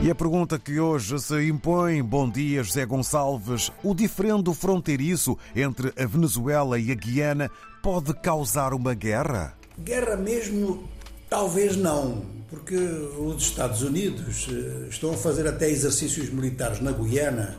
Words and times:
E 0.00 0.10
a 0.10 0.14
pergunta 0.14 0.58
que 0.58 0.78
hoje 0.78 1.18
se 1.18 1.48
impõe, 1.48 2.02
bom 2.02 2.30
dia 2.30 2.62
José 2.62 2.86
Gonçalves, 2.86 3.72
o 3.82 3.94
diferendo 3.94 4.54
fronteiriço 4.54 5.36
entre 5.54 5.92
a 6.00 6.06
Venezuela 6.06 6.78
e 6.78 6.92
a 6.92 6.94
Guiana 6.94 7.50
pode 7.82 8.14
causar 8.14 8.72
uma 8.72 8.94
guerra? 8.94 9.54
Guerra 9.78 10.16
mesmo, 10.16 10.88
talvez 11.28 11.76
não, 11.76 12.22
porque 12.48 12.76
os 12.76 13.42
Estados 13.42 13.82
Unidos 13.82 14.46
eh, 14.50 14.88
estão 14.88 15.10
a 15.10 15.16
fazer 15.16 15.46
até 15.46 15.68
exercícios 15.68 16.30
militares 16.30 16.80
na 16.80 16.92
Guiana 16.92 17.56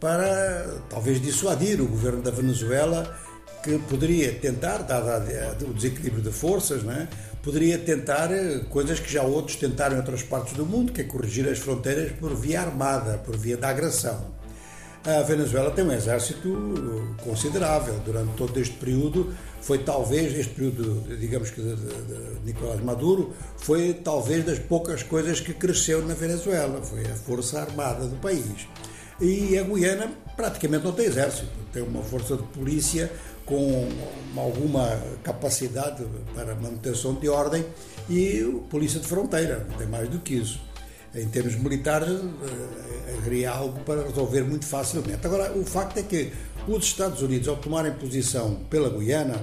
para 0.00 0.80
talvez 0.88 1.20
dissuadir 1.20 1.80
o 1.80 1.86
governo 1.86 2.22
da 2.22 2.30
Venezuela 2.30 3.16
que 3.62 3.78
poderia 3.78 4.32
tentar, 4.34 4.78
dado 4.78 5.68
o 5.68 5.74
desequilíbrio 5.74 6.22
de 6.22 6.30
forças, 6.30 6.82
né, 6.82 7.08
poderia 7.42 7.78
tentar 7.78 8.30
eh, 8.32 8.60
coisas 8.68 9.00
que 9.00 9.10
já 9.10 9.22
outros 9.22 9.56
tentaram 9.56 9.96
em 9.96 9.98
outras 9.98 10.22
partes 10.22 10.54
do 10.54 10.66
mundo, 10.66 10.92
que 10.92 11.00
é 11.00 11.04
corrigir 11.04 11.48
as 11.48 11.58
fronteiras 11.58 12.12
por 12.12 12.34
via 12.34 12.60
armada, 12.60 13.18
por 13.18 13.36
via 13.36 13.56
da 13.56 13.68
agressão. 13.68 14.38
A 15.04 15.22
Venezuela 15.22 15.70
tem 15.70 15.84
um 15.84 15.92
exército 15.92 16.48
eh, 16.48 17.22
considerável. 17.22 17.94
Durante 18.04 18.34
todo 18.36 18.58
este 18.60 18.74
período, 18.74 19.32
foi 19.62 19.78
talvez, 19.78 20.36
este 20.36 20.52
período, 20.52 21.16
digamos 21.18 21.50
que 21.50 21.62
de, 21.62 21.76
de, 21.76 21.86
de 21.86 22.46
Nicolás 22.46 22.82
Maduro, 22.82 23.32
foi 23.56 23.94
talvez 23.94 24.44
das 24.44 24.58
poucas 24.58 25.02
coisas 25.02 25.40
que 25.40 25.54
cresceu 25.54 26.04
na 26.04 26.14
Venezuela. 26.14 26.82
Foi 26.82 27.02
a 27.06 27.14
força 27.14 27.60
armada 27.60 28.06
do 28.06 28.16
país. 28.16 28.66
E 29.20 29.58
a 29.58 29.64
Guiana 29.64 30.12
praticamente 30.36 30.84
não 30.84 30.92
tem 30.92 31.06
exército, 31.06 31.50
tem 31.72 31.82
uma 31.82 32.02
força 32.02 32.36
de 32.36 32.42
polícia 32.44 33.10
com 33.44 33.88
alguma 34.36 35.00
capacidade 35.24 36.04
para 36.34 36.54
manutenção 36.54 37.14
de 37.14 37.28
ordem 37.28 37.64
e 38.08 38.62
polícia 38.70 39.00
de 39.00 39.06
fronteira, 39.08 39.66
não 39.68 39.76
tem 39.76 39.86
mais 39.86 40.08
do 40.08 40.20
que 40.20 40.34
isso. 40.34 40.60
Em 41.14 41.26
termos 41.26 41.56
militares, 41.56 42.10
eh, 42.10 43.14
haveria 43.16 43.50
algo 43.50 43.80
para 43.80 44.02
resolver 44.02 44.42
muito 44.42 44.66
facilmente. 44.66 45.26
Agora, 45.26 45.52
o 45.52 45.64
facto 45.64 45.96
é 45.96 46.02
que 46.02 46.30
os 46.68 46.84
Estados 46.84 47.22
Unidos, 47.22 47.48
ao 47.48 47.56
tomarem 47.56 47.92
posição 47.94 48.56
pela 48.68 48.90
Guiana, 48.90 49.42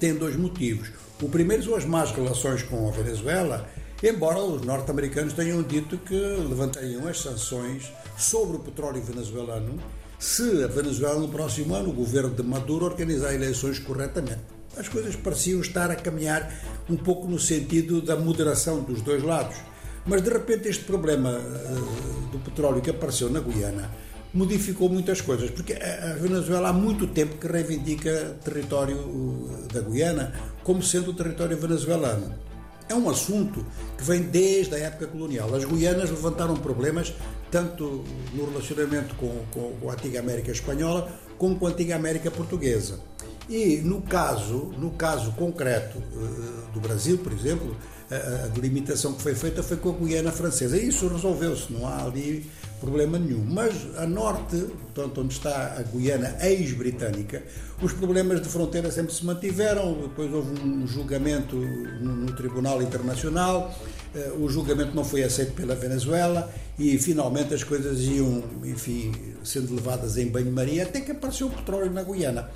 têm 0.00 0.14
dois 0.14 0.36
motivos. 0.36 0.90
O 1.22 1.28
primeiro 1.28 1.62
são 1.62 1.76
as 1.76 1.84
más 1.84 2.10
relações 2.10 2.62
com 2.64 2.88
a 2.88 2.90
Venezuela 2.90 3.68
embora 4.02 4.38
os 4.38 4.62
norte-americanos 4.62 5.32
tenham 5.32 5.62
dito 5.62 5.98
que 5.98 6.14
levantariam 6.14 7.06
as 7.08 7.20
sanções 7.20 7.92
sobre 8.16 8.56
o 8.56 8.60
petróleo 8.60 9.02
venezuelano 9.02 9.78
se 10.18 10.64
a 10.64 10.66
Venezuela 10.66 11.20
no 11.20 11.28
próximo 11.28 11.74
ano, 11.74 11.90
o 11.90 11.92
governo 11.92 12.30
de 12.30 12.42
Maduro, 12.42 12.84
organizar 12.84 13.32
eleições 13.32 13.78
corretamente. 13.78 14.40
As 14.76 14.88
coisas 14.88 15.14
pareciam 15.14 15.60
estar 15.60 15.92
a 15.92 15.96
caminhar 15.96 16.52
um 16.90 16.96
pouco 16.96 17.28
no 17.28 17.38
sentido 17.38 18.02
da 18.02 18.16
moderação 18.16 18.82
dos 18.82 19.00
dois 19.00 19.22
lados. 19.22 19.56
Mas 20.04 20.22
de 20.22 20.30
repente 20.30 20.68
este 20.68 20.84
problema 20.84 21.30
uh, 21.30 22.26
do 22.32 22.38
petróleo 22.40 22.82
que 22.82 22.90
apareceu 22.90 23.30
na 23.30 23.40
Guiana 23.40 23.90
modificou 24.34 24.88
muitas 24.88 25.20
coisas, 25.20 25.50
porque 25.50 25.74
a 25.74 26.14
Venezuela 26.14 26.70
há 26.70 26.72
muito 26.72 27.06
tempo 27.06 27.38
que 27.38 27.46
reivindica 27.46 28.36
território 28.44 28.96
uh, 28.96 29.68
da 29.72 29.80
Guiana 29.80 30.32
como 30.64 30.82
sendo 30.82 31.12
território 31.12 31.56
venezuelano. 31.56 32.47
É 32.88 32.94
um 32.94 33.08
assunto 33.10 33.64
que 33.96 34.04
vem 34.04 34.22
desde 34.22 34.74
a 34.74 34.78
época 34.78 35.06
colonial. 35.06 35.54
As 35.54 35.64
Guianas 35.64 36.10
levantaram 36.10 36.56
problemas 36.56 37.12
tanto 37.50 38.04
no 38.32 38.46
relacionamento 38.46 39.14
com, 39.16 39.44
com, 39.50 39.72
com 39.80 39.90
a 39.90 39.92
antiga 39.92 40.20
América 40.20 40.50
Espanhola 40.50 41.10
como 41.36 41.56
com 41.56 41.66
a 41.66 41.70
antiga 41.70 41.96
América 41.96 42.30
Portuguesa. 42.30 43.00
E 43.48 43.76
no 43.78 44.02
caso, 44.02 44.72
no 44.78 44.90
caso 44.90 45.32
concreto 45.32 45.98
uh, 45.98 46.72
do 46.72 46.80
Brasil, 46.80 47.16
por 47.18 47.32
exemplo, 47.32 47.74
a, 48.10 48.44
a 48.44 48.48
delimitação 48.48 49.14
que 49.14 49.22
foi 49.22 49.34
feita 49.34 49.62
foi 49.62 49.76
com 49.78 49.90
a 49.90 49.92
Guiana 49.92 50.32
Francesa. 50.32 50.76
E 50.76 50.88
isso 50.88 51.08
resolveu-se, 51.08 51.72
não 51.72 51.86
há 51.86 52.04
ali 52.04 52.50
problema 52.80 53.18
nenhum. 53.18 53.44
Mas 53.44 53.74
a 53.96 54.06
norte, 54.06 54.56
portanto, 54.56 55.20
onde 55.20 55.34
está 55.34 55.76
a 55.78 55.82
Guiana 55.82 56.36
ex-britânica, 56.40 57.42
os 57.80 57.92
problemas 57.92 58.42
de 58.42 58.48
fronteira 58.48 58.90
sempre 58.90 59.12
se 59.12 59.24
mantiveram. 59.24 59.94
Depois 59.94 60.32
houve 60.32 60.60
um 60.60 60.86
julgamento 60.86 61.56
no, 61.56 62.32
Tribunal 62.32 62.82
Internacional, 62.82 63.74
uh, 64.14 64.42
o 64.42 64.48
julgamento 64.48 64.94
não 64.94 65.04
foi 65.04 65.22
aceito 65.22 65.52
pela 65.54 65.74
Venezuela 65.74 66.52
e 66.78 66.96
finalmente 66.98 67.54
as 67.54 67.64
coisas 67.64 68.00
iam, 68.00 68.42
enfim, 68.64 69.12
sendo 69.42 69.74
levadas 69.74 70.16
em 70.16 70.28
banho-maria 70.28 70.84
até 70.84 71.00
que 71.00 71.12
apareceu 71.12 71.48
o 71.48 71.50
petróleo 71.50 71.90
na 71.90 72.02
Guiana. 72.02 72.48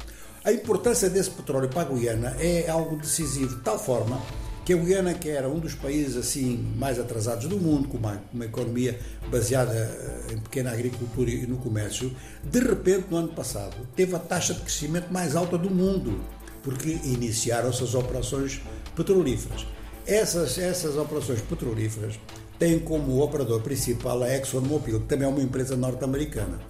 A 0.44 0.52
importância 0.52 1.08
desse 1.08 1.30
petróleo 1.30 1.68
para 1.68 1.82
a 1.82 1.84
Guiana 1.84 2.36
é 2.38 2.68
algo 2.68 2.96
decisivo, 2.96 3.56
de 3.56 3.62
tal 3.62 3.78
forma 3.78 4.20
que 4.64 4.72
a 4.72 4.76
Guiana, 4.76 5.14
que 5.14 5.28
era 5.28 5.48
um 5.48 5.58
dos 5.58 5.74
países 5.74 6.16
assim 6.16 6.56
mais 6.76 6.98
atrasados 6.98 7.46
do 7.46 7.58
mundo, 7.58 7.88
com 7.88 7.98
uma, 7.98 8.22
uma 8.32 8.44
economia 8.44 8.98
baseada 9.30 9.72
eh, 9.72 10.34
em 10.34 10.38
pequena 10.38 10.70
agricultura 10.70 11.30
e 11.30 11.46
no 11.46 11.56
comércio, 11.56 12.14
de 12.44 12.60
repente, 12.60 13.06
no 13.10 13.16
ano 13.16 13.28
passado, 13.28 13.76
teve 13.96 14.14
a 14.14 14.18
taxa 14.18 14.54
de 14.54 14.60
crescimento 14.60 15.12
mais 15.12 15.34
alta 15.34 15.58
do 15.58 15.68
mundo, 15.68 16.20
porque 16.62 16.90
iniciaram-se 17.04 17.82
as 17.82 17.94
operações 17.94 18.60
petrolíferas. 18.94 19.66
Essas, 20.06 20.58
essas 20.58 20.96
operações 20.96 21.40
petrolíferas 21.40 22.18
têm 22.58 22.78
como 22.78 23.20
operador 23.20 23.60
principal 23.62 24.22
a 24.22 24.36
ExxonMobil, 24.36 25.00
que 25.00 25.06
também 25.06 25.26
é 25.26 25.30
uma 25.30 25.42
empresa 25.42 25.76
norte-americana. 25.76 26.60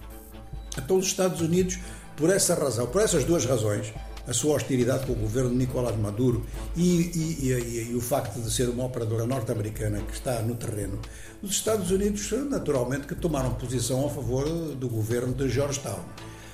Então, 0.77 0.97
os 0.97 1.05
Estados 1.05 1.41
Unidos, 1.41 1.77
por 2.15 2.31
essa 2.31 2.55
razão, 2.55 2.87
por 2.87 3.01
essas 3.01 3.23
duas 3.23 3.45
razões, 3.45 3.93
a 4.27 4.33
sua 4.33 4.55
hostilidade 4.55 5.05
com 5.05 5.13
o 5.13 5.15
governo 5.15 5.49
de 5.49 5.57
Nicolás 5.57 5.97
Maduro 5.97 6.45
e, 6.75 6.81
e, 6.81 7.51
e, 7.51 7.91
e 7.91 7.95
o 7.95 8.01
facto 8.01 8.39
de 8.39 8.51
ser 8.51 8.69
uma 8.69 8.85
operadora 8.85 9.25
norte-americana 9.25 10.01
que 10.01 10.13
está 10.13 10.41
no 10.41 10.55
terreno, 10.55 10.99
os 11.41 11.51
Estados 11.51 11.91
Unidos, 11.91 12.31
naturalmente, 12.49 13.05
que 13.05 13.15
tomaram 13.15 13.53
posição 13.55 14.05
a 14.05 14.09
favor 14.09 14.47
do 14.75 14.87
governo 14.87 15.33
de 15.33 15.49
Georgetown. 15.49 15.99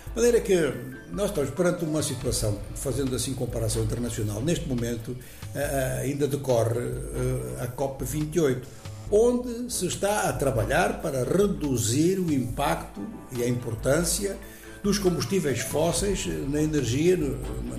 De 0.09 0.15
maneira 0.15 0.41
que 0.41 0.73
nós 1.11 1.29
estamos 1.29 1.51
perante 1.51 1.85
uma 1.85 2.01
situação, 2.01 2.59
fazendo 2.75 3.15
assim 3.15 3.33
comparação 3.33 3.83
internacional, 3.83 4.41
neste 4.41 4.67
momento 4.67 5.15
eh, 5.53 5.59
eh, 5.59 6.01
ainda 6.03 6.27
decorre 6.27 6.79
eh, 6.79 7.63
a 7.63 7.67
COP28, 7.67 8.61
onde 9.11 9.71
se 9.71 9.85
está 9.87 10.29
a 10.29 10.33
trabalhar 10.33 11.01
para 11.01 11.23
reduzir 11.23 12.19
o 12.19 12.31
impacto 12.31 13.01
e 13.31 13.43
a 13.43 13.47
importância 13.47 14.37
dos 14.83 14.97
combustíveis 14.97 15.59
fósseis 15.59 16.25
na 16.47 16.61
energia, 16.61 17.17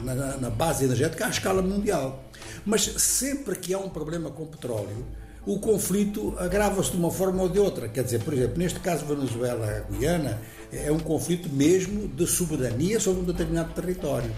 na, 0.05 0.37
na 0.37 0.50
base 0.50 0.84
energética 0.84 1.27
à 1.27 1.31
escala 1.31 1.62
mundial. 1.62 2.25
Mas 2.65 2.83
sempre 2.83 3.56
que 3.56 3.72
há 3.72 3.78
um 3.78 3.88
problema 3.88 4.31
com 4.31 4.43
o 4.43 4.47
petróleo, 4.47 5.06
o 5.47 5.59
conflito 5.59 6.34
agrava-se 6.39 6.91
de 6.91 6.97
uma 6.99 7.10
forma 7.10 7.43
ou 7.43 7.49
de 7.49 7.59
outra. 7.59 7.89
Quer 7.89 8.05
dizer, 8.05 8.22
por 8.22 8.34
exemplo, 8.34 8.59
neste 8.59 8.78
caso 8.81 9.06
Venezuela-Guiana, 9.06 10.41
é 10.72 10.93
um 10.93 10.99
conflito 10.99 11.49
mesmo 11.49 12.06
de 12.09 12.27
soberania 12.27 13.00
sobre 13.00 13.22
um 13.22 13.25
determinado 13.25 13.72
território. 13.72 14.31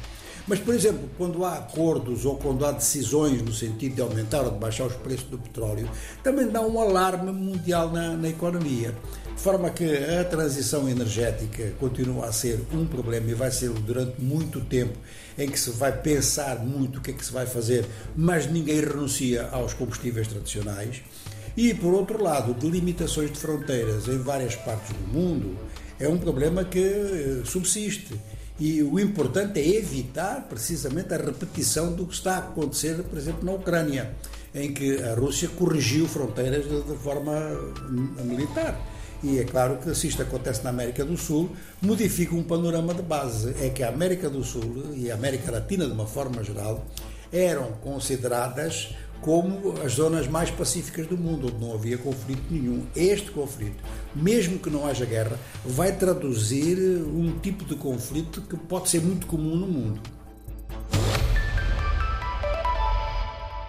Mas, 0.46 0.58
por 0.58 0.74
exemplo, 0.74 1.08
quando 1.16 1.44
há 1.44 1.54
acordos 1.54 2.24
ou 2.24 2.36
quando 2.36 2.66
há 2.66 2.72
decisões 2.72 3.40
no 3.42 3.52
sentido 3.52 3.94
de 3.94 4.02
aumentar 4.02 4.42
ou 4.42 4.50
de 4.50 4.58
baixar 4.58 4.86
os 4.86 4.96
preços 4.96 5.26
do 5.26 5.38
petróleo, 5.38 5.88
também 6.22 6.48
dá 6.48 6.60
um 6.60 6.80
alarme 6.80 7.30
mundial 7.30 7.90
na, 7.90 8.16
na 8.16 8.28
economia. 8.28 8.92
De 9.34 9.40
forma 9.40 9.70
que 9.70 9.84
a 9.84 10.24
transição 10.24 10.88
energética 10.88 11.72
continua 11.78 12.26
a 12.26 12.32
ser 12.32 12.60
um 12.72 12.84
problema 12.84 13.30
e 13.30 13.34
vai 13.34 13.50
ser 13.50 13.70
durante 13.70 14.20
muito 14.20 14.60
tempo 14.60 14.98
em 15.38 15.48
que 15.48 15.58
se 15.58 15.70
vai 15.70 15.92
pensar 15.92 16.58
muito 16.58 16.98
o 16.98 17.02
que 17.02 17.12
é 17.12 17.14
que 17.14 17.24
se 17.24 17.32
vai 17.32 17.46
fazer, 17.46 17.86
mas 18.16 18.50
ninguém 18.50 18.80
renuncia 18.80 19.48
aos 19.52 19.72
combustíveis 19.74 20.26
tradicionais. 20.26 21.02
E, 21.56 21.72
por 21.72 21.94
outro 21.94 22.22
lado, 22.22 22.54
delimitações 22.54 23.30
de 23.30 23.38
fronteiras 23.38 24.08
em 24.08 24.18
várias 24.18 24.56
partes 24.56 24.90
do 24.90 25.06
mundo 25.08 25.56
é 26.00 26.08
um 26.08 26.18
problema 26.18 26.64
que 26.64 26.78
eh, 26.78 27.42
subsiste 27.44 28.14
e 28.60 28.82
o 28.82 28.98
importante 29.00 29.58
é 29.60 29.76
evitar 29.76 30.46
precisamente 30.48 31.12
a 31.12 31.16
repetição 31.16 31.92
do 31.92 32.06
que 32.06 32.14
está 32.14 32.36
a 32.36 32.38
acontecer, 32.38 33.02
por 33.02 33.18
exemplo, 33.18 33.44
na 33.44 33.52
Ucrânia, 33.52 34.14
em 34.54 34.72
que 34.72 35.02
a 35.02 35.14
Rússia 35.14 35.48
corrigiu 35.48 36.06
fronteiras 36.06 36.64
de, 36.64 36.96
forma 36.98 37.32
militar. 38.24 38.78
E 39.22 39.38
é 39.38 39.44
claro 39.44 39.78
que 39.78 39.94
se 39.94 40.08
isto 40.08 40.22
acontece 40.22 40.64
na 40.64 40.70
América 40.70 41.04
do 41.04 41.16
Sul, 41.16 41.50
modifica 41.80 42.34
um 42.34 42.42
panorama 42.42 42.92
de 42.92 43.02
base. 43.02 43.54
É 43.60 43.68
que 43.70 43.82
a 43.82 43.88
América 43.88 44.28
do 44.28 44.42
Sul 44.42 44.92
e 44.94 45.10
a 45.10 45.14
América 45.14 45.50
Latina, 45.50 45.86
de 45.86 45.92
uma 45.92 46.06
forma 46.06 46.42
geral, 46.42 46.84
eram 47.32 47.72
consideradas 47.82 48.94
como 49.22 49.80
as 49.82 49.92
zonas 49.92 50.26
mais 50.26 50.50
pacíficas 50.50 51.06
do 51.06 51.16
mundo, 51.16 51.46
onde 51.46 51.64
não 51.64 51.72
havia 51.72 51.96
conflito 51.96 52.42
nenhum. 52.50 52.84
Este 52.94 53.30
conflito, 53.30 53.82
mesmo 54.14 54.58
que 54.58 54.68
não 54.68 54.86
haja 54.86 55.06
guerra, 55.06 55.38
vai 55.64 55.96
traduzir 55.96 56.76
um 56.76 57.38
tipo 57.38 57.64
de 57.64 57.76
conflito 57.76 58.42
que 58.42 58.56
pode 58.56 58.90
ser 58.90 59.00
muito 59.00 59.26
comum 59.26 59.56
no 59.56 59.66
mundo. 59.66 60.00